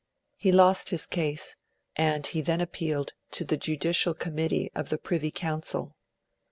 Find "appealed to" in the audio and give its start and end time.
2.59-3.45